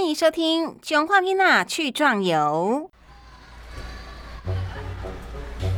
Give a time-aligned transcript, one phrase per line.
[0.00, 2.88] 欢迎收听《囧话囡娜去壮游》。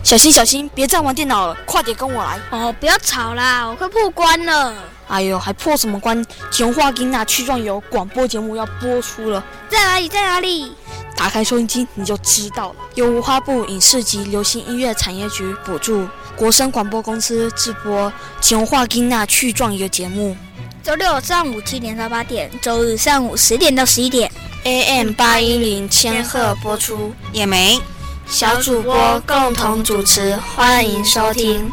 [0.05, 2.39] 小心小心，别再玩电脑了，快点跟我来！
[2.53, 4.77] 哦，不要吵啦，我快破关了。
[5.09, 6.25] 哎呦，还破什么关？
[6.53, 10.09] 《囧话囡娜去壮游》广播节目要播出了，在哪里？
[10.09, 10.77] 在哪里？
[11.17, 12.77] 打开收音机你就知道了。
[12.95, 18.09] 由文化部影视及流行音乐产业局补助，国声广播公司直播
[18.41, 20.37] 《囧话囡娜去壮游》节目。
[20.83, 24.29] 周六上午七点到八点，周日上午十点到十一点
[24.65, 27.15] ，AM 八一零千赫播出。
[27.31, 27.81] 也没
[28.27, 31.71] 小主播共同主持，欢迎收听。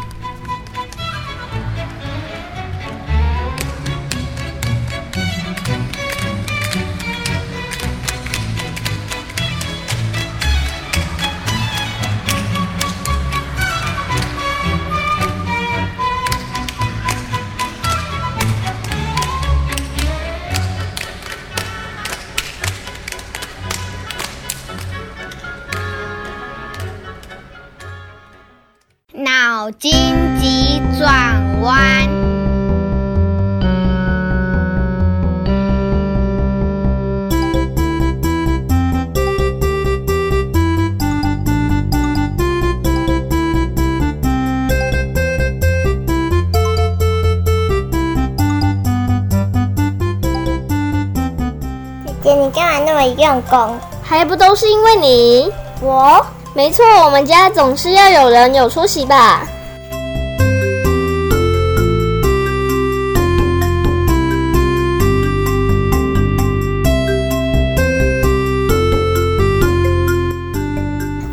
[29.69, 29.91] 脑筋
[30.41, 31.77] 急转弯。
[52.23, 53.77] 姐姐，你干嘛那么用功？
[54.01, 55.51] 还不都是因为你？
[55.79, 56.25] 我？
[56.55, 59.47] 没错，我们家总是要有人有出息吧。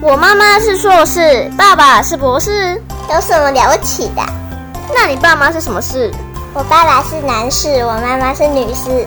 [0.06, 2.80] 我妈妈是硕士，爸爸是博士，
[3.12, 4.22] 有什么了不起的？
[4.94, 6.12] 那你爸妈是什么士？
[6.54, 9.04] 我爸爸是男士，我妈妈是女士。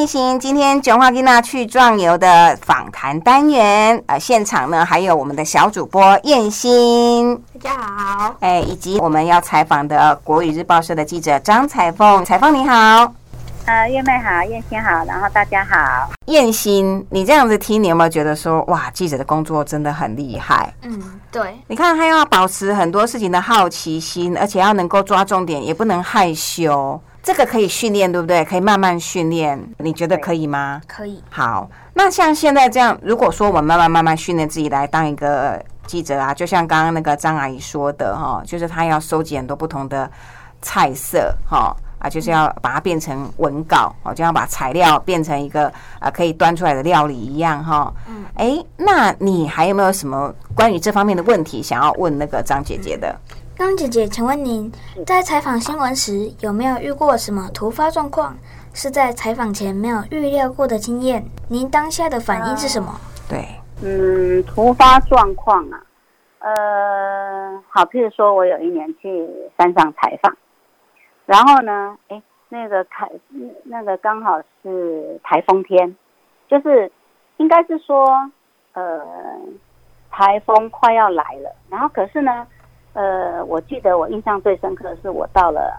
[0.00, 13.12] 进行今天囧话蒂娜去壮游的访谈单元，呃，现场呢还有我们的小主播燕心，大家好，哎，以及我们要采访的国语日报社的记者张彩凤，彩凤你好，
[13.66, 20.72] 呃，月妹好，燕心好，然后大家好，燕心，你这样子听，你有没有觉得说，哇，记者的工作真的很厉害？
[20.80, 20.98] 嗯，
[21.30, 26.98] 对，你看他要保持很多事情的好奇心，而且要能够抓重点，也不能害羞。
[27.22, 28.42] 这个可以训练，对不对？
[28.44, 30.80] 可以慢慢训练，你觉得可以吗？
[30.86, 31.22] 可以。
[31.28, 40.10] 好，那像现在这样，如果说我们慢慢慢慢训练自己来当一个记者啊，就像刚刚那个张阿姨说的哈，就是她要收集很多不同的
[40.62, 47.92] 菜色哈啊，就是要把它变成文稿哦，就要把材料变成一个啊可以端出来的料理一样哈。
[48.08, 48.24] 嗯。
[48.36, 53.14] 哎，那你还有没有什么关于这方面的问题想要问那个张姐姐的？
[53.60, 54.72] 张姐姐，请问您
[55.04, 58.34] 在采访新闻时有没有遇过什么突发状况？
[58.72, 61.22] 是在采访前没有预料过的经验？
[61.50, 62.98] 您当下的反应是什么？
[63.28, 63.44] 对，
[63.82, 65.84] 嗯，突发状况啊，
[66.38, 69.28] 呃，好，譬如说我有一年去
[69.58, 70.34] 山上采访，
[71.26, 73.06] 然后呢，哎，那个开
[73.64, 75.94] 那个刚好是台风天，
[76.48, 76.90] 就是
[77.36, 78.08] 应该是说，
[78.72, 79.04] 呃，
[80.10, 82.46] 台风快要来了，然后可是呢。
[82.92, 85.72] 呃，我记得我印象最深刻的是，我到了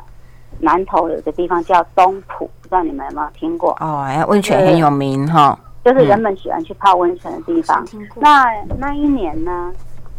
[0.59, 3.71] 南头有个地方叫东浦，不知道你们有没有听过？
[3.81, 7.85] 哦，哎，温泉很有名哈，就是人们喜欢去泡温泉的地方。
[8.15, 8.45] 那
[8.79, 9.73] 那一年呢，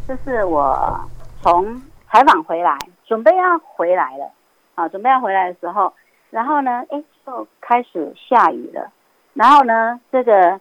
[0.07, 1.01] 就是我
[1.41, 1.81] 从
[2.11, 2.77] 采访回来，
[3.07, 4.31] 准备要回来了，
[4.75, 5.93] 啊，准备要回来的时候，
[6.31, 8.91] 然后呢，哎，就开始下雨了。
[9.35, 10.61] 然后呢，这个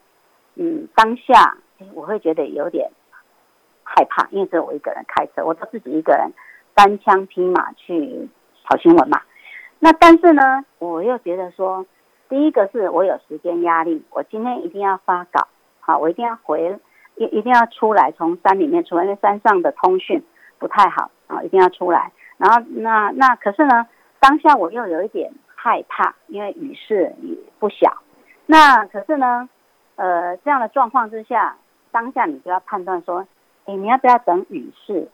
[0.56, 2.90] 嗯，当下哎，我会觉得有点。
[3.94, 6.32] 害怕，因为只有我一个人开车，我都自己一个人
[6.74, 8.30] 单枪匹马去
[8.64, 9.22] 跑新闻嘛。
[9.80, 11.86] 那但是呢，我又觉得说，
[12.30, 15.48] 第一个是我有时间压力，我今天一定要发稿，
[15.82, 16.80] 好，我一定要回，
[17.16, 20.24] 一一定要出来，从山里面出来，因为山上的通讯
[20.58, 22.14] 不太好啊，一定要出来。
[22.38, 23.86] 然后那那可是呢，
[24.22, 27.98] 当下我又有一点害怕，因为雨势也不小。
[28.46, 29.50] 那可是呢，
[29.98, 31.58] 呃，这样的状况之下，
[31.92, 33.28] 当下你就要判断说。
[33.66, 35.08] 哎，你要不要等雨势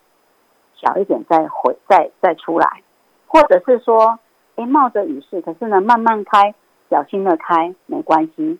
[0.74, 2.82] 小一点再回，再再出来？
[3.28, 4.18] 或者是说，
[4.56, 6.56] 哎，冒着雨势，可是呢，慢慢开，
[6.90, 8.58] 小心的开，没关系。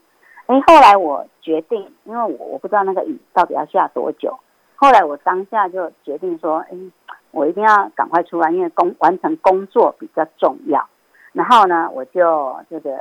[0.48, 4.38] 哎，后来我决定，因为我我不知道那个雨到底要下多久。
[4.76, 6.78] 后来我当下就决定说，哎，
[7.32, 10.86] 我一定要赶快出来，因为工完成工作比较重要。
[11.32, 12.98] 然后呢，我就这个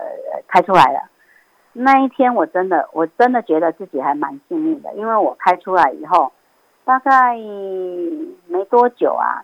[0.46, 1.00] 开出来了。
[1.72, 6.32] 那一天我真的，我真的觉得自己还蛮幸运的，因为我开出来以后。
[6.86, 7.36] 大概
[8.46, 9.42] 没多久啊，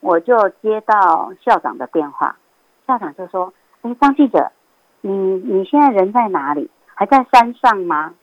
[0.00, 2.34] 我就接到校长的电话，
[2.88, 4.50] 校长就说：“哎，张记者，
[5.00, 6.68] 你你现在人在哪里？
[6.92, 8.14] 还在山上吗？”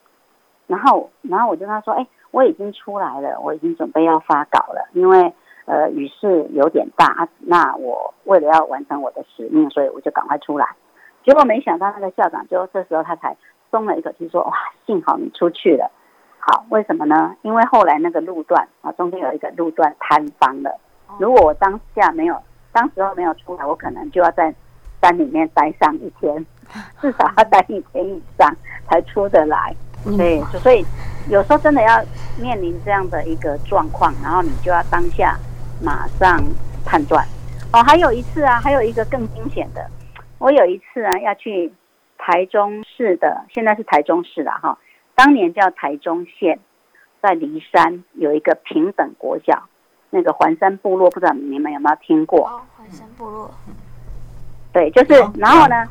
[0.68, 5.34] 然后，然后我就跟他说：“哎，我已经出来了，我已经准备要发稿了，因为
[5.64, 10.68] 呃雨势有点大，那我为了要完成我的使命，所以我就赶快出来。
[11.24, 13.38] 结果没想到那个校长就这时候他才
[13.72, 14.52] 松了一口气，说：哇，
[14.86, 15.90] 幸好你出去了。”
[16.40, 17.36] 好，为什么呢？
[17.42, 20.80] 因为后来那个路段啊，中间有一个路段坍方了。
[21.20, 22.42] 如果我当下没有，
[22.72, 24.54] 当时候没有出来，我可能就要在
[25.02, 26.46] 山里面待上一天，
[27.02, 28.56] 至少要待一天以上
[28.88, 29.76] 才出得来。
[30.18, 30.86] 对，所以
[31.30, 32.02] 有时候真的要
[32.40, 35.38] 面临这样的一个状况，然后你就要当下
[35.84, 36.42] 马上
[36.86, 37.26] 判断。
[37.74, 39.86] 哦，还有一次啊，还有一个更惊险的，
[40.38, 41.72] 我有一次啊要去
[42.18, 44.78] 台中市的，现在是台中市了哈。
[45.20, 46.58] 当年叫台中县，
[47.22, 49.68] 在骊山有一个平等国小，
[50.12, 52.48] 那个环山部落，不知道你们有没有听过？
[52.48, 53.52] 哦，环山部落。
[54.72, 55.86] 对，就是，然后呢，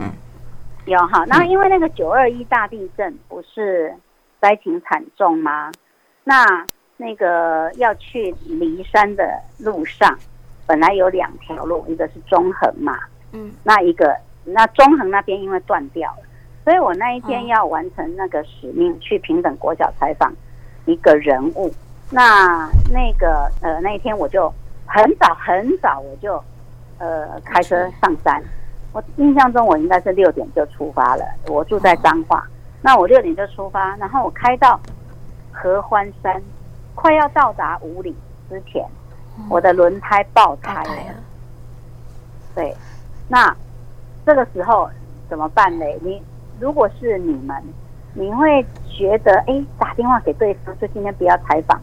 [0.87, 3.95] 有哈，那因为那个九二一大地震不是
[4.41, 5.71] 灾情惨重吗？
[6.25, 6.67] 那
[6.97, 10.19] 那个要去骊山的路上，
[10.67, 12.99] 本来有两条路，一个是中横嘛，
[13.33, 14.17] 嗯，那一个
[14.47, 16.28] 那中横那边因为断掉了。
[16.69, 20.31] 所以我那一天要完成那个使命，去平等国小采访
[20.85, 21.73] 一个人物。
[22.11, 24.53] 那那个呃那一天我就
[24.85, 26.35] 很早很早我就
[26.99, 28.43] 呃开车上山。
[28.93, 31.25] 我印象中我应该是六点就出发了。
[31.47, 32.47] 我住在彰化，
[32.83, 34.79] 那我六点就出发，然后我开到
[35.51, 36.43] 合欢山，
[36.95, 38.15] 快要到达五里
[38.51, 38.85] 之前，
[39.49, 41.15] 我的轮胎爆胎了。
[42.55, 42.77] 对，
[43.27, 43.57] 那
[44.27, 44.87] 这个时候
[45.31, 45.87] 怎么办呢？
[46.03, 46.23] 你？
[46.61, 47.57] 如果是你们，
[48.15, 51.81] 你会觉得哎，打电话给对方说今天不要采访，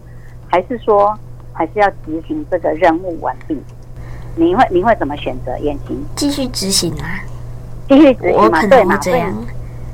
[0.49, 1.17] 还是说
[1.53, 3.57] 还是要执行这个任务完毕？
[4.35, 5.57] 你会你会怎么选择？
[5.59, 7.23] 燕青继续执行啊，
[7.87, 8.97] 继续执行嘛，对嘛？
[8.97, 9.33] 这样，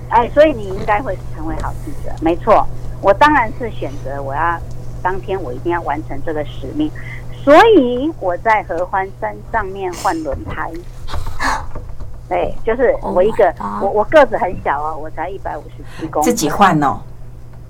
[0.10, 2.68] 哎，所以你应该会成为好记者，没错。
[3.02, 4.60] 我当然是选择我要
[5.02, 6.90] 当天我一定要完成这个使命，
[7.44, 10.72] 所以我在合欢山上面换轮胎。
[12.32, 17.02] 对，就是我一个，我我个子很小哦，我才一百五十七公分，自己换哦。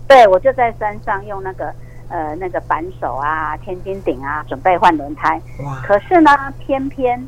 [0.07, 1.73] 对，我就在山上用那个
[2.09, 5.41] 呃那个扳手啊、千斤顶啊，准备换轮胎。
[5.65, 5.81] 哇！
[5.83, 6.29] 可是呢，
[6.59, 7.19] 偏偏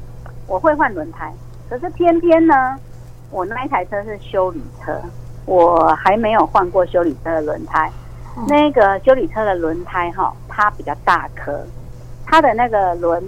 [0.45, 1.33] 我会换轮胎，
[1.67, 2.77] 可是偏偏呢，
[3.31, 5.01] 我那一台车是修理车，
[5.47, 7.91] 我还没有换过修理车的轮胎。
[8.47, 11.65] 那个修理车的轮胎哈，它比较大颗，
[12.27, 13.23] 它的那个轮，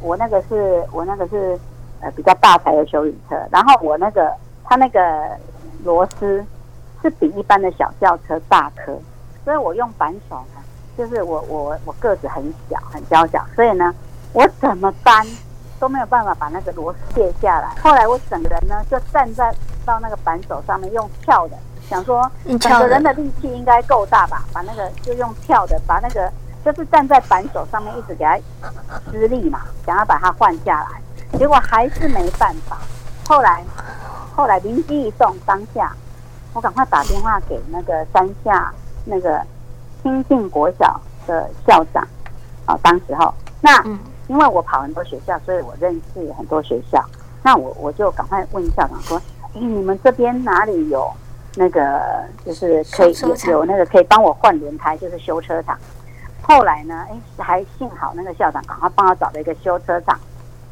[0.00, 1.56] 我那个是我那个是。
[2.02, 4.30] 呃，比较大台的修理车，然后我那个
[4.64, 5.00] 它那个
[5.84, 6.44] 螺丝
[7.00, 8.92] 是比一般的小轿车大颗，
[9.44, 10.60] 所以我用扳手呢，
[10.98, 13.94] 就是我我我个子很小很娇小，所以呢，
[14.32, 15.24] 我怎么搬
[15.78, 17.72] 都没有办法把那个螺丝卸下来。
[17.80, 19.54] 后来我整个人呢就站在
[19.86, 21.56] 到那个扳手上面用跳的，
[21.88, 22.28] 想说
[22.58, 26.28] 整个人的力气应该够大吧，把那个就用跳的把那个
[26.64, 28.36] 就是站在扳手上面一直给它
[29.12, 31.00] 施力嘛，想要把它换下来。
[31.38, 32.78] 结果还是没办法。
[33.26, 33.64] 后来，
[34.34, 35.92] 后来灵机一动，当下
[36.52, 38.72] 我赶快打电话给那个山下
[39.04, 39.40] 那个
[40.02, 42.06] 新进国小的校长
[42.66, 42.78] 啊。
[42.82, 43.82] 当时候，那
[44.28, 47.04] 因为我跑很多学校，所以我认识很多学校。
[47.42, 49.20] 那我我就赶快问校长说
[49.54, 51.10] ：“哎，你们这边哪里有
[51.56, 52.00] 那个
[52.46, 55.76] 就是可以有有那个可以帮我换轮胎，就是修车厂？”
[56.42, 60.18] 后来呢，哎，还幸好那个校长赶快帮我找了一个修车厂。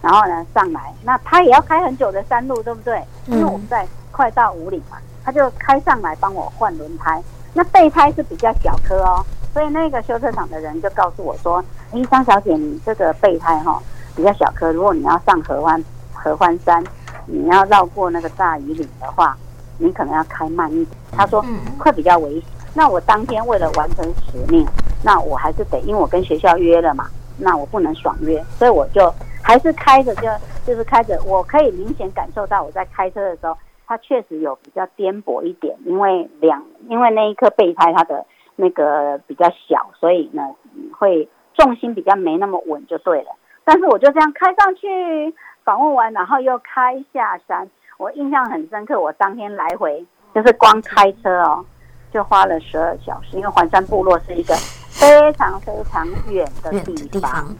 [0.02, 3.02] 然后呢，上来，那他也要开很久的山路，对不对？
[3.26, 7.22] 因为我们在快到五里嘛，他就开上来帮我换轮胎。
[7.52, 13.78] 那备胎是比较小颗哦，所以那个修车厂的人就告诉我说：“哎，张小姐，你这个备胎哈
[14.16, 16.82] 比较小颗，如果你要上合欢合欢山，
[17.26, 19.36] 你要绕过那个大雨岭的话，
[19.78, 21.44] 你可能要开慢一点。”他说
[21.78, 22.44] 会比较危险。
[22.72, 24.66] 那我当天为了完成使命，
[25.02, 29.12] 那我还是得，因为我跟学校约了嘛，那我不能爽约，所以我就。
[29.50, 30.28] 还是开着，就
[30.64, 40.54] 就是开着，我可以明显感受到我在开车的时候，它确实有比较颠簸一点，因为两因为那一颗备胎它的那个比较小，所以呢
[40.96, 43.30] 会重心比较没那么稳就对了。
[43.64, 49.00] 但是我就这样开上去访问完，然后又开下山，我印象很深刻。
[49.00, 51.64] 我当天来回就是光开车哦，
[52.12, 54.54] 就花了十二小时，因为环山部落是一个
[54.90, 57.52] 非常非常远的地方。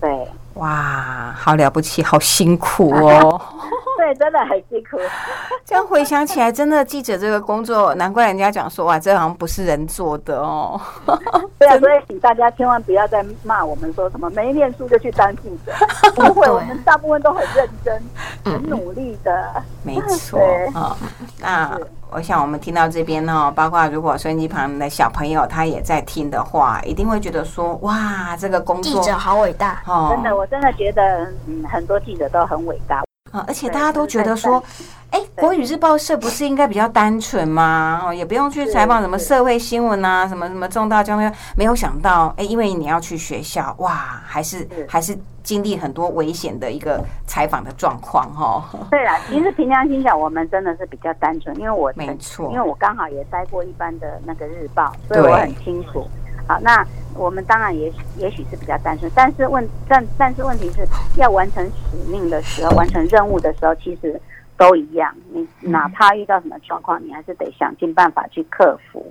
[0.00, 3.40] 对，哇，好了不起，好辛苦哦。
[3.96, 4.98] 对，真的很辛苦。
[5.64, 10.78] 这样回想起来，真的记者这个工作，难怪人家讲说哇，这好像不是人做的哦。
[11.58, 15.72] 对啊，所以请大家千万不要再骂我们说什么没念书就去当记者，
[16.14, 18.02] 不会，我们大部分都很认真、
[18.44, 19.62] 很努力的。
[19.82, 20.38] 没错
[20.74, 20.96] 啊，
[21.40, 21.78] 那
[22.10, 30.08] 我想我们听到这边呢，包括如果收音机旁的小朋友他也在听的话，一定会觉得说哇，这个工作记者好伟大哦！
[30.14, 33.02] 真的，我真的觉得嗯，很多记者都很伟大。
[33.32, 33.44] 啊！
[33.48, 34.62] 而且大家都觉得说，
[35.10, 38.00] 哎，国语日报社不是应该比较单纯吗？
[38.06, 41.32] 哦，也不用去采访什么社会新闻啊，什么什么重大交通。
[41.56, 48.64] 没有想到，哎，因为你要去学校，哇，还是还是经历很多危险的一个采访的状况哈。
[48.90, 56.04] 对啦，其实平常心想，我们真的是比较单纯，因为我没错，因为我刚好也待过一般的那个日报，所以我很清楚。
[56.48, 56.84] 好，那
[57.14, 60.84] 我们当然也也许是比较单纯，但是问但但是问题是
[61.16, 64.20] 要完成使命的时候， 完成任务的时候，其实
[64.56, 65.14] 都一样。
[65.32, 69.06] 你哪怕遇到什么状况，你还是得想尽办法去克服。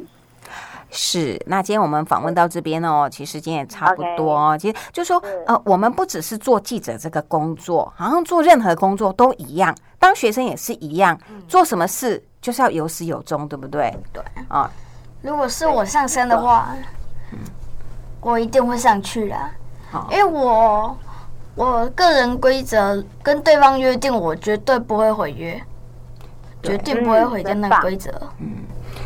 [0.95, 4.57] 是，那今天我们访问到这边哦，其实时间也差不多。
[4.57, 13.93] 其实就说呃，我们不只是做记者这个工作，好像做任何工作都一样，当学生也是一样，做什么事就是要有始有终，对不对？
[14.13, 14.71] 对啊，
[15.21, 16.73] 如果是我上升的话。
[18.21, 19.35] 我一定会上去的，
[20.09, 20.97] 因为我
[21.53, 25.61] 我个人规则跟对方约定，我绝对不会毁约，
[26.63, 28.11] 绝对不会毁掉那个规则。
[28.39, 28.55] 嗯，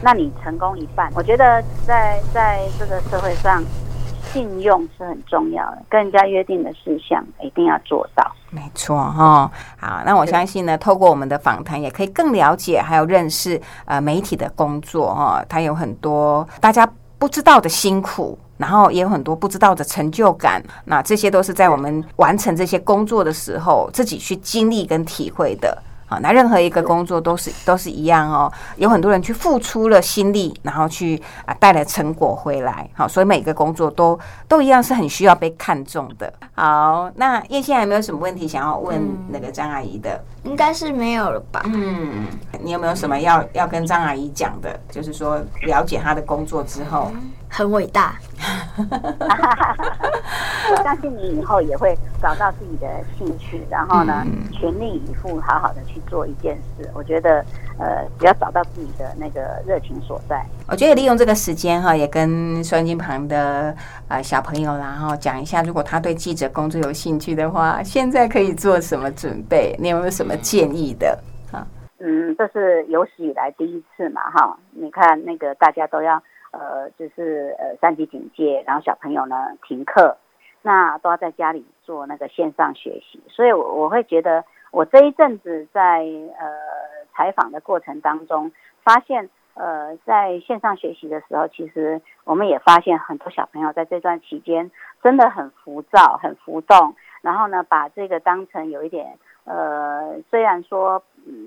[0.02, 1.12] 那你成功一半。
[1.16, 3.64] 我觉得在在这个社会上，
[4.32, 8.32] 信用是很重要的，跟人家约定的事项一定要做到。
[8.50, 16.90] 没错哈，好，那我相信呢，透过我们的访谈，也可以更了解还有认识呃媒体的工作哈，它有很多大家。
[17.20, 25.78] 不知道的辛苦，然后也有很多不知道的成就感，那这些都是在我们完成这些工作的时候自己去经历跟体会的。
[26.10, 32.90] 好，那任何一个工作都是都是一样哦，有很多人去付出了心力，然后去啊带来成果回来。
[32.96, 36.34] 好，所以每个工作都都一样是很需要被看重的。
[36.56, 39.00] 好，那叶现在有没有什么问题想要问
[39.30, 40.20] 那个张阿姨的？
[40.44, 41.62] 应该是没有了吧？
[41.66, 42.26] 嗯，
[42.60, 44.80] 你有没有什么要要跟张阿姨讲的？
[44.90, 47.12] 就是说了解她的工作之后。
[47.52, 48.14] 很伟大，
[50.72, 56.90] 我相信你以后也会找到自己的兴趣，然后呢，全力以赴，好好的去做一件事。
[56.94, 57.44] 我觉得，
[57.80, 63.76] 呃，只要找到自己的那个热情所在，我觉得利用这个时间哈，也跟收音机旁的
[64.08, 69.76] 呃小朋友然后讲一下，如果他对记者工作有兴趣的话，现在可以做什么准备？
[69.80, 71.18] 你有没有什么建议的？
[71.52, 71.66] 哈，
[72.00, 76.22] 嗯，这是有史以来第一次嘛，哈，你看那个大家都要。
[76.52, 80.18] 呃，就是呃三级警戒，然后小朋友呢停课，
[80.62, 86.00] 那都要在家里做那个线上学习，所以我我会觉得，我这一阵子在
[86.40, 86.48] 呃
[87.14, 88.52] 采访的过程当中，
[88.84, 94.72] 发现呃在线上学习的时候，其实我们也发现很多小朋友在这段期间
[95.04, 101.04] 真的很浮躁、很浮动，然后呢把这个当成有一点呃，虽然说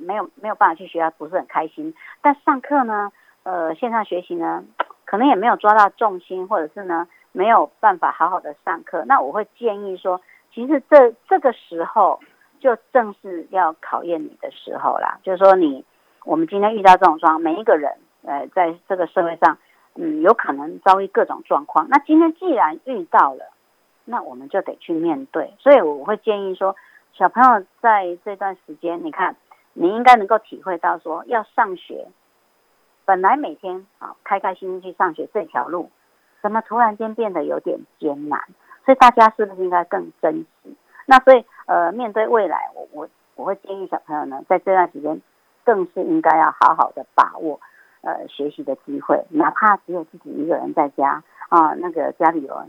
[0.06, 4.64] 没有没有办法去学校，不是很开心，但上课呢，呃线上学习呢。
[5.12, 9.04] 可能也没有抓到重心，或者是呢没有办法好好的上课。
[9.06, 10.18] 那我会建议说，
[10.54, 12.18] 其实这这个时候
[12.60, 15.18] 就正是要考验你的时候啦。
[15.22, 15.84] 就是说，你
[16.24, 17.92] 我们今天遇到这种状况，每一个人
[18.24, 19.58] 呃在这个社会上，
[19.96, 21.86] 嗯，有可能遭遇各种状况。
[21.90, 23.52] 那今天既然遇到了，
[24.06, 25.52] 那我们就得去面对。
[25.58, 26.74] 所以我会建议说，
[27.12, 29.36] 小朋友在这段时间，你看，
[29.74, 32.08] 你应该能够体会到说要上学。
[33.12, 35.90] 本来每天啊开开心心去上学这条路，
[36.40, 38.40] 怎么突然间变得有点艰难？
[38.86, 40.74] 所以大家是不是应该更珍惜？
[41.04, 45.20] 那所以呃，面对未来，我我我会建议小朋友呢，在这段时间
[45.62, 47.60] 更是应该要好好的把握
[48.00, 52.62] 呃学习的机会，哪怕只有自己一个人在家啊，那个家里有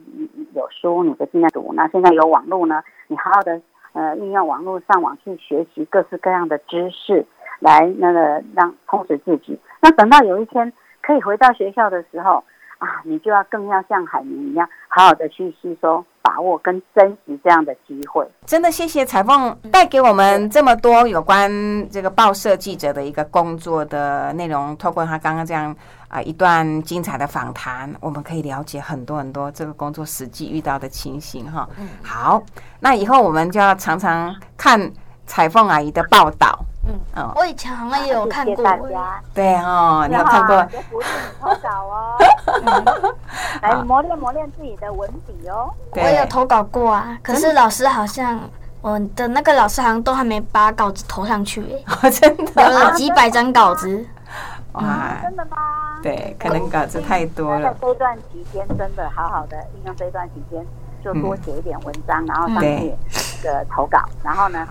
[0.53, 1.71] 有书，你就尽量读。
[1.73, 3.61] 那现在有网络呢，你好好的
[3.93, 7.25] 呃运用网络上网去学习各式各样的知识。
[7.63, 9.59] 来，那个让充实自己。
[9.81, 12.43] 那等到有一天可以回到学校的时候
[12.77, 18.27] 啊，你就要更要像海绵一样，好好的去吸收、把握跟珍惜这样的机会。
[18.45, 21.49] 真的谢谢彩凤带给我们这么多有关
[21.89, 24.75] 这个报社记者的一个工作的内容。
[24.75, 25.73] 透过他刚刚这样
[26.09, 31.67] 啊一段精彩的访谈，我们可以了解很多很多这个工作实际遇到的情形哈。
[31.79, 32.43] 嗯，好，
[32.81, 34.91] 那以后我们就要常常看
[35.25, 36.59] 彩凤阿姨的报道。
[36.85, 38.63] 嗯，我以前好像也有看过。
[38.63, 40.61] 大家，对哦，你有看过？
[40.91, 42.17] 鼓励你投稿哦，
[43.61, 45.73] 来磨练磨练自己的文笔哦。
[45.95, 48.39] 我有投稿过啊，可是老师好像
[48.81, 51.63] 我的那个老师好像都还没把稿子投上去，
[52.01, 54.05] 哎， 真的，有了几百张稿子。
[54.73, 55.57] 哇，真的吗？
[56.01, 57.71] 对，可能稿子太多了。
[57.71, 60.65] 在这段期间，真的好好的利用这段期间，
[61.03, 62.93] 就多写一点文章，然后上去
[63.43, 64.67] 的投稿，然后呢，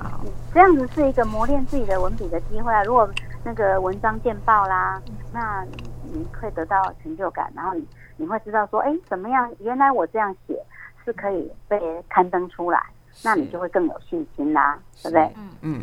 [0.53, 2.83] 这样子是一个磨练自己的文笔的机会啊。
[2.83, 3.09] 如果
[3.45, 5.01] 那个文章见报啦，
[5.33, 5.65] 那
[6.13, 7.87] 你会得到成就感，然后你
[8.17, 9.49] 你会知道说，哎，怎么样？
[9.61, 10.61] 原来我这样写
[11.05, 12.83] 是可以被刊登出来，
[13.23, 15.33] 那你就会更有信心啦，对不对？
[15.37, 15.83] 嗯嗯，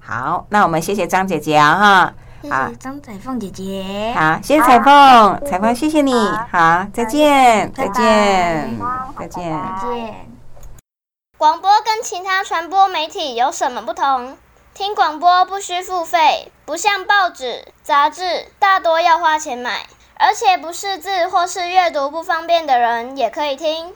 [0.00, 2.14] 好，那我们谢谢张姐姐啊哈。
[2.40, 4.14] 谢谢张彩凤姐姐。
[4.16, 6.12] 好，谢谢彩凤，彩凤谢谢你。
[6.48, 8.78] 好，再见，再见，
[9.18, 10.37] 再见，再见。
[11.38, 14.36] 广播跟其他传播媒体有什么不同？
[14.74, 23.94] 听广播不需付费，不像报纸、杂志大多要花钱买，而且不识字或是阅读不方便的人也可以听，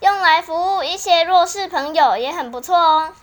[0.00, 3.14] 用来服务一些弱势朋友也很不错哦。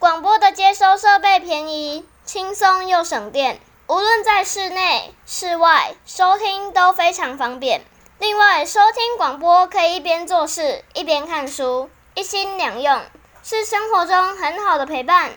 [0.00, 3.60] 广播的接收设备便宜、轻松又省电。
[3.86, 7.80] 无论在室内、室外收听都非常方便。
[8.18, 11.88] 另外，收听广播可以一边做事一边看书，
[12.18, 13.00] 一心两用，
[13.44, 15.30] 是生活中很好的陪伴。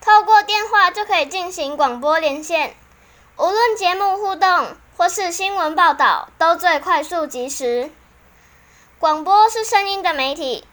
[0.00, 2.76] 透过电话就可以进行广播连线，
[3.36, 7.90] 无论节目互动或是新闻报道，都最快速及时。
[9.00, 10.64] 广播是声音的媒体，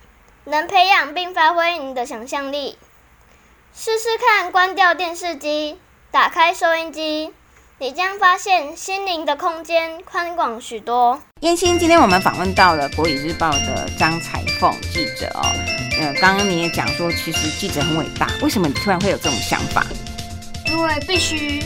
[0.44, 2.78] 能培养并发挥你的想象力。
[3.74, 5.82] 试试看，关掉电视机。
[6.12, 7.34] 打开收音机，
[7.79, 11.22] 你将发现心灵的空间宽广许多。
[11.41, 15.46] 燕心，今天我们访问到了《国语日报》的张彩凤记者哦。
[16.01, 19.86] 呃，刚刚你也讲说，其实记者很伟大，为什么你突然会有这种想法？
[20.65, 21.62] 因为必须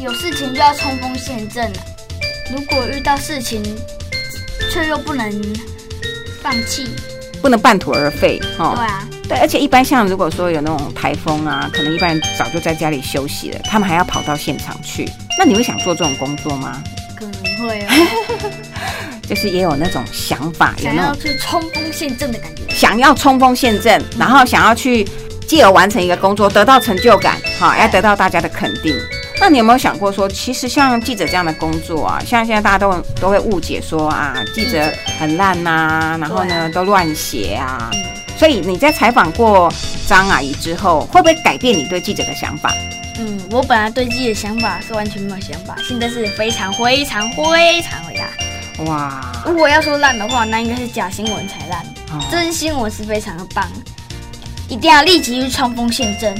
[0.00, 1.70] 有事情就要冲锋陷阵
[2.50, 3.62] 如果遇到事情
[4.70, 5.30] 却又不能
[6.42, 6.88] 放弃，
[7.42, 8.74] 不能半途而废，哈。
[8.74, 9.06] 对啊。
[9.32, 15.08] 对，而且一般像如果说有那种台风啊，可能一般人早就在家里休息了，他们还要跑到现场去。
[15.38, 16.82] 那你会想做这种工作吗？
[17.16, 17.94] 可能会啊，
[19.26, 22.62] 就是也有那种想法，想要去冲锋陷阵的感觉。
[22.68, 25.08] 想要冲锋陷阵，然后想要去
[25.48, 28.94] 继而完成一个工作，得到成就感，好，要得到大家的肯定。
[29.40, 34.86] 那你有没有想过说，其实像记者这样的工作啊，像现在大家都都会误解说啊，记者
[35.18, 37.90] 很烂呐，然后呢都乱写啊。
[38.42, 39.72] 所以你在采访过
[40.04, 42.74] 张阿姨之后，会不会改变你对记者的想法？
[43.20, 48.82] 嗯，我本来对记者的想法是完全没有想法，现在是非常非常非常伟大。
[48.86, 49.44] 哇！
[49.46, 51.86] 如果要说烂的话，那应该是假新闻才烂，
[52.32, 53.64] 真新闻是非常的棒。
[54.68, 56.34] 一定要立即去冲锋陷阵，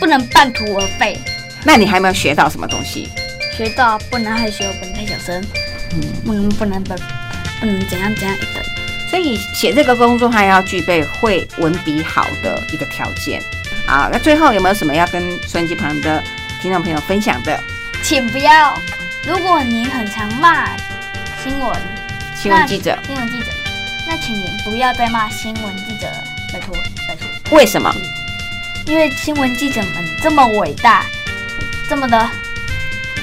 [0.00, 1.16] 不能半途而废。
[1.62, 3.08] 那你还有没有学到什么东西？
[3.56, 5.40] 学到不能害羞，不能太小声，
[5.92, 6.92] 嗯，不能不能不
[7.60, 8.64] 不能怎样怎样一等。
[9.10, 13.42] 所以写这个工作还要具备会文笔好的一个条件。
[13.84, 16.22] 好，那最后有没有什么要跟收音机旁的
[16.62, 17.60] 听众朋友分享的？
[18.04, 18.78] 请不要，
[19.26, 20.76] 如果你很常骂
[21.42, 21.76] 新闻
[22.36, 23.46] 新闻记者，新闻记者，
[24.06, 26.06] 那请您不要再骂新闻记者，
[26.52, 26.72] 拜托
[27.08, 27.56] 拜托。
[27.56, 27.92] 为什么？
[28.86, 29.92] 因为新闻记者们
[30.22, 31.04] 这么伟大，
[31.88, 32.30] 这么的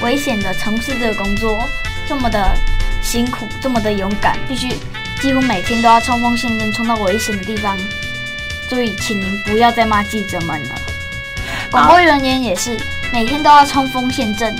[0.02, 1.58] 危险的从事这个工作，
[2.06, 2.54] 这么的
[3.02, 4.68] 辛苦，这么的勇敢，必须。
[5.20, 7.76] 几乎每天都要冲锋陷阵，冲到危险的地方，
[8.68, 10.74] 所以请您不要再骂记者们了。
[11.70, 12.78] 广播人员也是
[13.12, 14.54] 每天都要冲锋陷阵，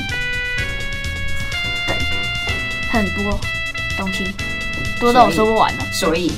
[1.87, 1.97] 对，
[2.91, 3.39] 很多
[3.97, 4.35] 东西
[4.99, 5.85] 多到我说不完了。
[5.93, 6.33] 所以，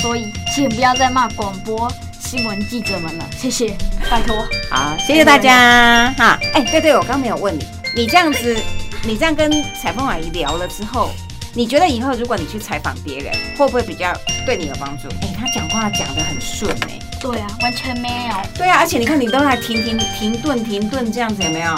[0.00, 3.76] 所以，请不要再骂广播新闻记者们了，谢谢，
[4.10, 4.46] 拜托。
[4.70, 6.38] 好，谢谢大家哈。
[6.52, 7.66] 哎，对对，我刚没有问你，
[7.96, 8.56] 你这样子，
[9.02, 9.50] 你这样跟
[9.82, 11.10] 彩凤阿姨聊了之后。
[11.56, 14.12] 你觉得以后如果你去采访别人，会不会比较
[14.44, 15.06] 对你有帮助？
[15.22, 16.98] 哎，他讲话讲得很顺哎。
[17.20, 18.34] 对啊，完全没有。
[18.56, 21.72] 对啊，而且你看，你都还停停停顿停顿这样子，有没有？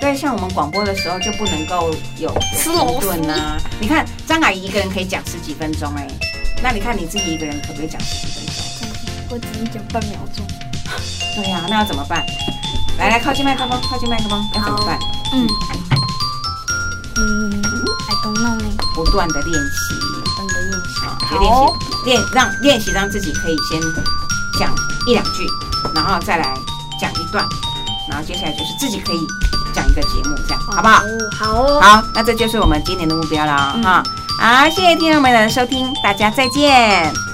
[0.00, 3.58] 对，像我们广播的时候就不能够有吃螺顿啊。
[3.78, 6.06] 你看张阿姨一个人可以讲十几分钟哎，
[6.62, 9.28] 那你看你自己一个人可不可以讲十几分钟？
[9.28, 10.46] 我只能讲半秒钟。
[11.36, 12.24] 对呀，那要怎么办？
[12.96, 14.98] 来来，靠近麦克风，靠近麦克风，要怎么办？
[15.34, 15.89] 嗯。
[17.20, 17.62] 嗯。
[18.94, 21.58] 不断的练习，不断的练习，好，练习
[22.04, 23.80] 练让练习让自己可以先
[24.58, 24.74] 讲
[25.06, 25.46] 一两句，
[25.94, 26.54] 然后再来
[27.00, 27.46] 讲一段，
[28.10, 29.26] 然后接下来就是自己可以
[29.72, 31.02] 讲一个节目，这样好不好？
[31.32, 34.02] 好，好，那这就是我们今年的目标了哈。
[34.38, 37.29] 好，谢谢听众们的收听，大家再见。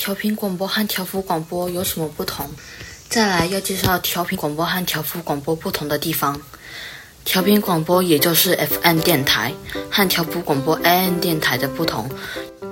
[0.00, 2.46] 调频广播和调幅广播有什么不同？
[3.10, 6.40] 再来要介绍调频广播和调幅广播不同的地方。
[7.22, 9.52] 调频广播也就是 FM 电台
[9.90, 12.08] 和调幅广播 AM 电台的不同，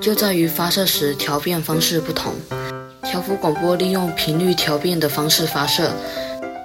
[0.01, 2.33] 就在于发射时调变方式不同。
[3.03, 5.93] 调幅广播利用频率调变的方式发射，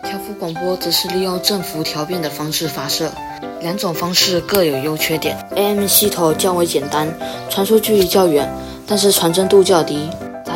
[0.05, 3.11] 调幅广播则是利用振幅调变的方式发射。
[3.59, 5.37] 两种方式各有优缺点。
[5.57, 7.13] AM 系统较为简单，
[7.49, 8.49] 传输距离较远，
[8.87, 10.09] 但是传真度较低。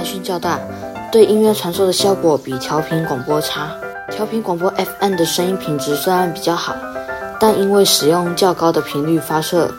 [0.07, 0.57] 讯较大，
[1.11, 3.69] 对音乐传输的效果比调频广播差。
[4.09, 6.73] 调频广播 FM 的声音品质虽然比较好，
[7.41, 9.69] 但因为使用较高的频率发射，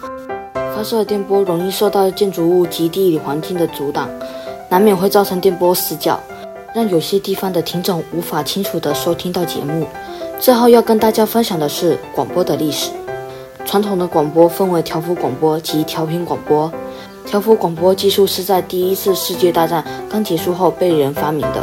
[0.76, 4.06] 发射的电波容易受到建筑物及地理环境的阻挡，
[4.68, 6.20] 难免会造成电波死角，
[6.74, 9.86] 让有些地方的听众无法清楚地收听到节目。
[10.38, 12.90] 最后要跟大家分享的是广播的历史。
[13.64, 16.70] 传统的广播分为调幅广播及调频广播。
[17.28, 21.62] 调幅广播技术是在第一次世界大战刚结束后被人发明的，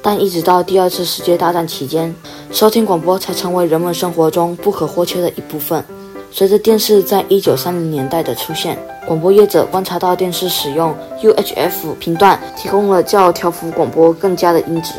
[0.00, 2.14] 但一直到第二次世界大战期间，
[2.50, 5.84] 收听广播才成为人们生活中不可或缺的一部分。
[6.32, 14.92] 随着电视在一九三零年代的出现，广播业者观察到电视使用 UHF 频段提供了较调幅广播更佳的音质，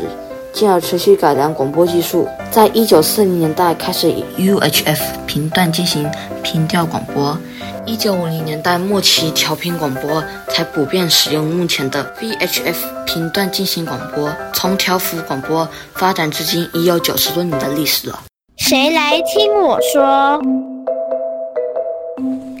[0.52, 2.28] 进而持续改良广播技术。
[2.50, 6.10] 在一九四零年代开始以 UHF 频段进行
[6.42, 7.36] 频调广播。
[7.84, 14.32] 一九五零年代末期，调频广播才普遍使用目前的 VHF 频段进行广播。
[14.52, 18.22] 从调幅广播发展至今，已有九十多年的历史了。
[18.56, 20.40] 谁来听我说？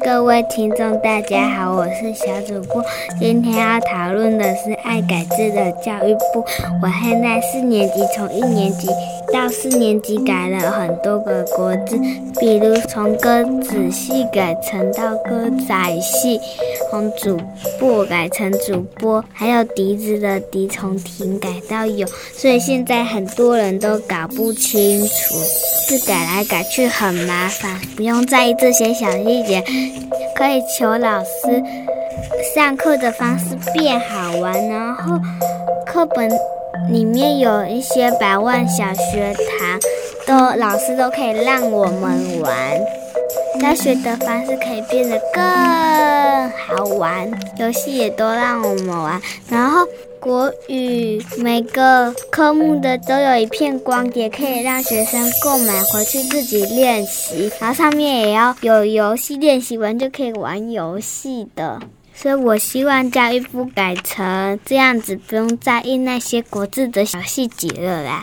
[0.04, 2.84] 各位听众，大家好，我是小主播。
[3.20, 6.44] 今天要讨论的是爱改制的教育部。
[6.82, 8.88] 我现在四年级，从一年级
[9.32, 11.96] 到四年级改了很多个国字，
[12.40, 16.40] 比如从歌仔戏改成到歌仔戏，
[16.90, 17.38] 从主
[17.78, 25.34] 播改成主播，还有笛子的笛从停改到有，所以现在很多人都搞不清楚，
[25.86, 29.62] 字改来改去很麻烦，不用在意这些小细节。
[30.42, 31.62] 可以求老师
[32.52, 35.16] 上课的方式变好玩，然后
[35.86, 36.28] 课本
[36.90, 39.80] 里面有一些百万小学堂，
[40.26, 42.52] 都老师都可以让我们玩，
[43.60, 49.86] 教学的方式可以变得更好玩，游戏也都让我们玩，然后。
[50.22, 57.50] 国语每个科目的都有一片光碟，可以让学生购买回去自己练习。
[57.60, 61.80] 然后上面也要有游戏，练习完就可以玩游戏的。
[62.14, 68.22] 所以我希望教育部改成这样子，不用在意那些国字的小细节了啦。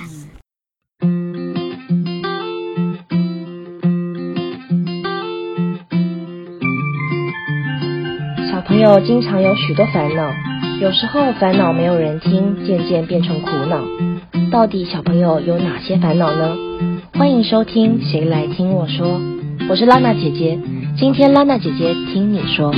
[8.49, 10.31] 小朋友经常有许多烦恼。
[10.79, 13.81] 有时候烦恼没有人听，渐渐变成苦恼。
[14.49, 16.55] 到底小朋友有哪些烦恼呢？
[17.15, 19.19] 欢迎收听《谁来听我说》，
[19.69, 20.57] 我是拉娜姐姐。
[20.97, 22.73] 今天拉娜姐姐听你说。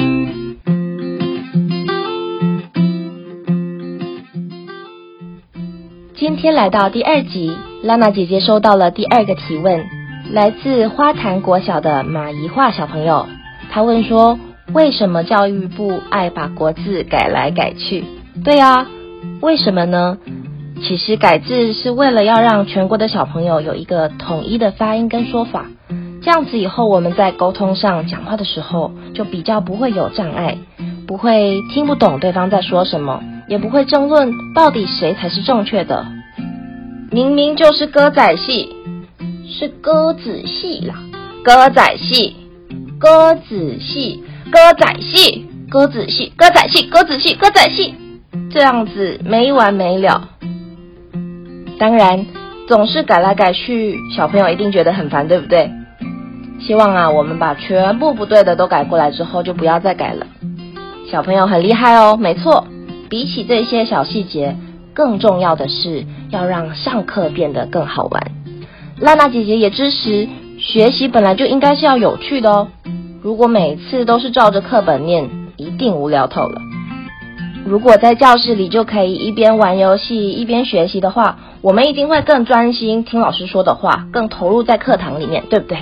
[6.16, 9.86] 今天来到第二集，拉娜姐姐收到了第二个提问，
[10.32, 13.28] 来自花坛国小的马怡化小朋友，
[13.70, 14.40] 他问说。
[14.74, 18.06] 为什么教育部爱把国字改来改去？
[18.44, 18.88] 对啊，
[19.42, 20.18] 为什么呢？
[20.82, 25.66] 其实改字是为了要让全国的小朋友有一个统一的发音跟说法，
[26.24, 30.58] 这样子以后我们在沟通上讲话的时候就比较不会有障碍，
[31.06, 36.06] 不会听不懂对方在说什么，也不会争论到底谁才是正确的。
[37.12, 38.74] 明明就是歌仔戏，
[39.46, 40.96] 是歌子戏啦，
[41.44, 42.38] 歌仔戏，
[42.98, 44.24] 歌子戏。
[44.52, 47.96] 歌仔戏，歌子戏，歌仔戏，歌子戏，歌仔戏，
[48.52, 50.28] 这样子没完没了。
[51.80, 52.26] 当然，
[52.68, 55.72] 总是改来改去，小朋友一定觉得很烦，对不对？
[56.60, 60.28] 希望啊，我们把全部不对的都改过来之后，就不要再改了。
[61.10, 62.68] 小朋友很厉害哦，没错。
[63.10, 64.58] 比起这些小细节，
[64.94, 68.32] 更重要的是要让上课变得更好玩。
[69.00, 70.28] 娜娜姐姐也支持，
[70.60, 72.68] 学习本来就应该是要有趣的哦。
[73.24, 76.60] 如果每次都是照着课本念，一定无聊透了。
[77.64, 85.78] 如果在教室里就可以一边玩游戏一边学习的话，我们一定会更专心听老师说的话，更投入在课堂里面，对不对？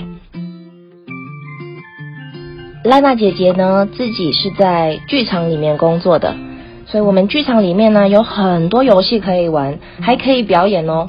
[2.84, 6.36] 拉娜姐姐呢，自己是在剧场里面工作的，
[6.84, 11.08] 所以我们剧场里面呢有很多游戏可以玩，还可以表演哦。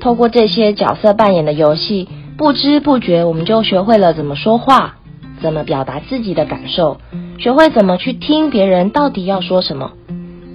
[0.00, 4.95] 透过这些角色扮演的游戏，不知不觉我们就学会了怎么说话。
[5.42, 6.98] 怎么表达自己的感受，
[7.38, 9.92] 学会怎么去听别人到底要说什么。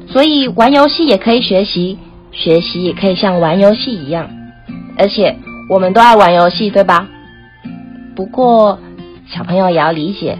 [0.08, 1.98] 所以玩游戏也可以学习，
[2.32, 4.30] 学习也可以像玩游戏一样。
[4.98, 5.38] 而且
[5.70, 7.08] 我们都爱玩游戏，对吧？
[8.16, 8.78] 不过
[9.30, 10.38] 小朋友也要理解，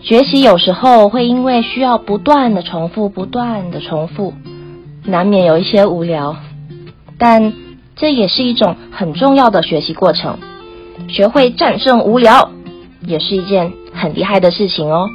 [0.00, 4.34] 学习有时候会因为需要不断的重复、不断的重复，
[5.04, 6.36] 难免有一些无聊。
[7.18, 7.52] 但
[7.94, 10.38] 这也是一种很重要的学习过程，
[11.08, 12.50] 学会战胜无聊，
[13.06, 15.08] 也是一件很厉害的事情哦。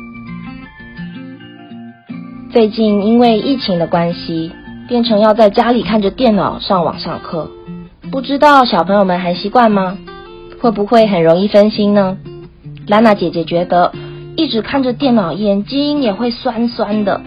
[2.51, 4.51] 最近因为疫情的关系，
[4.87, 7.49] 变成要在家里看着电脑上网上课，
[8.11, 9.97] 不知道小朋友们还习惯吗？
[10.61, 12.17] 会不会很容易分心呢？
[12.87, 13.91] 拉娜姐姐觉得，
[14.35, 17.21] 一直看着电脑，眼睛也会酸酸的，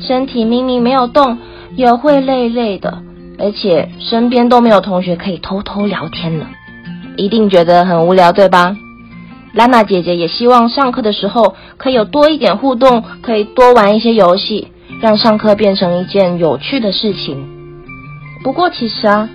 [0.00, 1.38] 身体明明没有动，
[1.76, 3.02] 也会累累的。
[3.38, 6.46] 而且身边都没有同学可以偷偷聊天了，
[7.16, 8.76] 一定觉得很无聊，对吧？
[9.54, 14.68] 拉娜姐姐也希望上课的时候可以有多一点互动，可以多玩一些游戏，
[15.00, 17.46] 让上课变成一件有趣的事情。
[18.42, 19.28] 不过其实啊，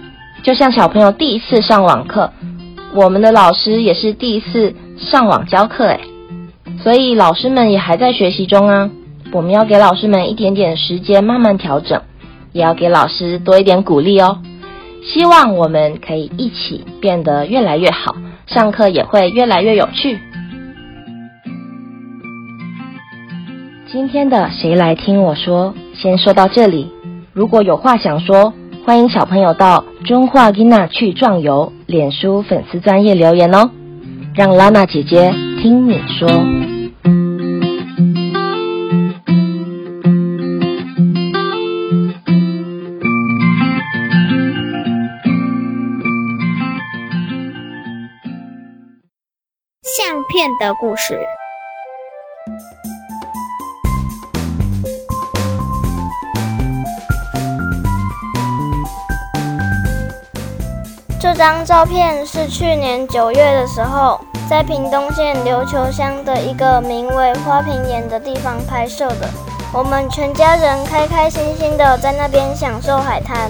[0.44, 2.32] 就像小朋友第一次上网课，
[2.94, 6.02] 我们的老师也是第一次上网教课诶，
[6.84, 8.90] 所以老师们也还在学习中啊。
[9.32, 12.02] 我们要给老师们一点点时间，慢慢调整。
[12.54, 14.40] 也要给老师多一点鼓励哦，
[15.04, 18.16] 希望我们可以一起变得越来越好，
[18.48, 20.20] 上课也会越来越有趣。
[23.92, 26.92] 今天的谁来听我说，先说到这里。
[27.34, 28.54] 如果有话想说，
[28.86, 33.70] 欢迎小朋友到中华伊娜去壮游脸书粉丝专业留言哦，
[34.34, 36.77] 让拉娜姐姐听你说。
[50.38, 51.20] 片的故事。
[61.20, 69.28] 这张照片是去年九月的时候，在屏东县琉球乡的一个名为花瓶岩的地方拍摄的。
[69.74, 73.50] 我们全家人开开心心的在那边享受海滩，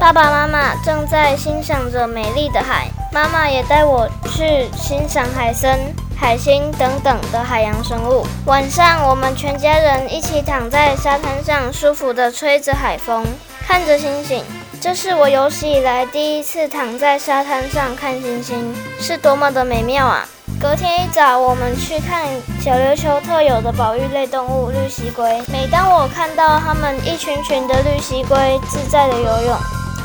[0.00, 5.78] 爸爸妈妈正在欣赏着美丽的海，妈妈也带我去欣赏海参。
[6.18, 8.26] 海星等等的海洋生物。
[8.46, 13.24] 晚上，我们全家人一起躺在沙滩上，舒服地吹着海风，
[13.66, 14.42] 看着星星。
[14.80, 20.26] 这是我有史以来第一次躺在沙滩上看星星，是多么的美妙啊！
[20.60, 22.24] 隔天一早，我们去看
[22.60, 25.42] 小琉球特有的保育类动物绿蜥龟。
[25.52, 29.56] 每当我看到它们一群群的绿蜥龟自在的游泳，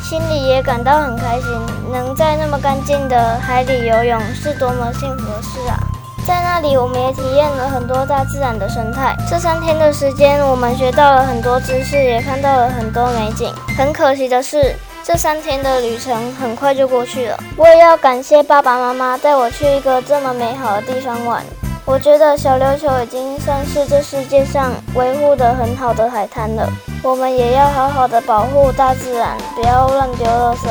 [0.03, 1.49] 心里也感到很开心。
[1.91, 5.77] 能在那么干净的海里游泳，是多么幸福的事啊！
[6.25, 9.15] 在那里，我们也体验了很多大自然的生态。
[9.29, 13.51] 这三天的时间，我们学到了很多知识，也看到了很多美景。
[13.77, 17.37] 很可惜的是，这三天的旅程很快就过去了。
[17.57, 21.43] 我也要感谢爸爸妈妈带我去一个这么美好的地方玩。
[21.85, 26.69] 我觉得小琉球已经算是这世界上维护得很好的海滩了。
[27.03, 30.67] 我们也要好好的保护大自然，不要乱丢垃圾，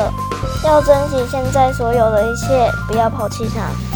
[0.65, 3.90] 要珍惜现在所有的一切，不要抛弃它。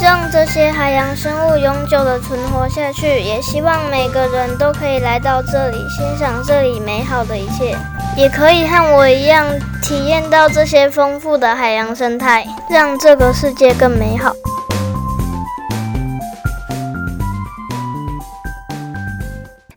[0.00, 7.74] 让这些海洋生物永久的存活下去，也希望每个人都可以来到这里，欣赏这里美好的一切，
[8.16, 9.46] 也可以和我一样
[9.82, 14.32] 体验到这些丰富的海洋生态，让这个世界更美好。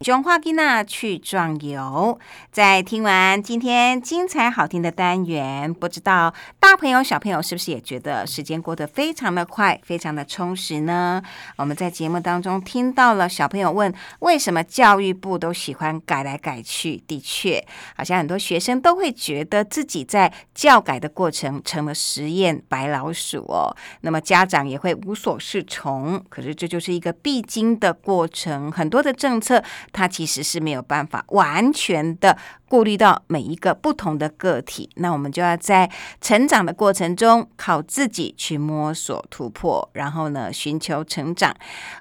[0.10, 2.18] 中华吉娜去壮游，
[2.52, 11.22] 在听完今天精彩好听的单元，不知道大朋友小朋友是不是也觉得时间过得非常的快，非常的充实呢？
[11.58, 16.98] 我们在节目当中听到了小朋友问，为什么教育部都喜欢改来改去？
[17.06, 17.64] 的确，
[17.96, 23.78] 好像很多学生都会觉得自己在教改的过程成了实验白老鼠哦。
[24.02, 29.64] 那么家长也会无所适从，可是这就是一个必经的过程，很多的政策。
[30.00, 32.38] 它其实是没有办法完全的。
[32.70, 35.90] 顾虑到每一个不同的个体，那我们就要在
[36.22, 41.52] 成长的过程中靠自己去摸索突破，然后呢寻求成长。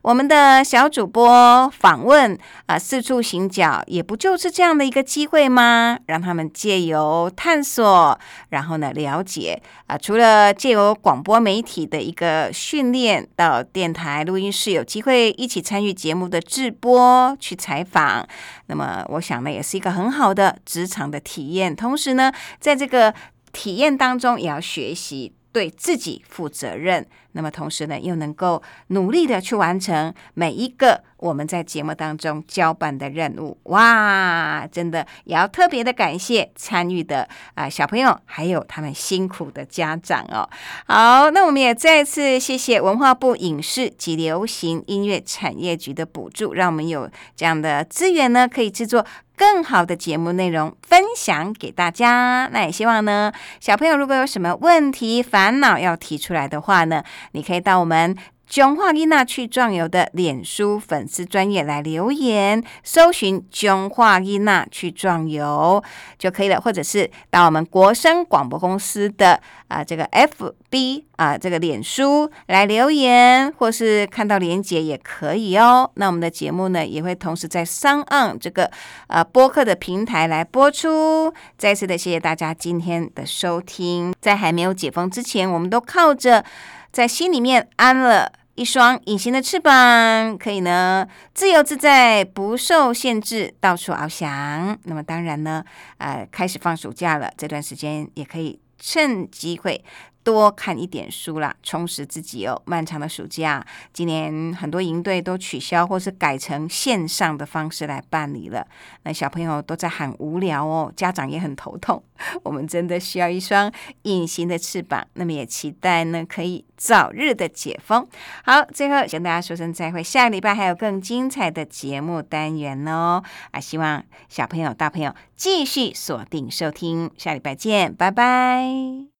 [0.03, 5.99] 我们的小主播访问啊，四处行脚，也不就是这样的一个机会吗？
[6.05, 8.19] 让他们借由探索，
[8.51, 18.27] 然后呢了解啊，除了借由广播媒体的一个训练，到电台录音室有机会一起参与节目的制播去采采访，
[18.67, 20.59] 那么我想呢，也是一个很好的。
[20.65, 23.15] 职场的体验，同时呢，在这个
[23.53, 27.07] 体验当中，也要学习对自己负责任。
[27.33, 33.59] 那么，同时呢，又能够努力的去完成每一个我们在节目当中交办的任务。
[33.65, 40.49] 哇，真的也要特别的感谢参与的啊小朋友，还有他们辛苦的家长哦。
[40.87, 49.05] 好，那我们也再次谢谢文化部影视及流行音乐产业局的补助，让我们有这样的资源呢，可以制作。
[49.37, 58.17] 更好的节目内容分享给大家，那也希望呢，小朋友如果有什么问题、烦恼要提出来的话呢，你可以到我们。
[58.49, 65.85] 中华伊娜去壮游的脸书粉丝专业来留言，搜寻中华伊娜去壮游
[66.19, 75.91] 就可以了，或者是到我们国声广播公司的啊这个 FB 啊这个脸书来留言，或是看到连结也可以哦。
[75.97, 78.71] 那我们的节目呢也会同时在商岸这个
[79.09, 81.31] 呃播客的平台来播出。
[81.59, 86.43] 再次的谢谢大家今天的收听，在还没有解封之前，我们都靠着
[86.91, 88.33] 在心里面安了。
[88.59, 94.77] 一双隐形的翅膀，可以呢自由自在，不受限制，到处翱翔。
[94.83, 95.65] 那么当然呢，
[95.99, 99.85] 呃，开始放暑假了，这段时间也可以趁机会。
[100.25, 102.61] 多看一点书啦，充实自己哦。
[102.67, 103.65] 漫长的暑假，
[103.95, 108.67] 今年很多营队都取消或是改成线上的方式来办理了。
[109.05, 112.03] 那小朋友都在喊无聊哦，家长也很头痛。
[112.43, 115.07] 我们真的需要一双隐形的翅膀。
[115.15, 118.07] 那么也期待呢，可以早日的解封。
[118.45, 123.23] 好，最后跟大家说声再会，下个礼拜还有更精彩的节目单元哦。
[123.53, 129.18] 啊，希望小朋友、大朋友继续锁定收听，下礼拜见，拜拜。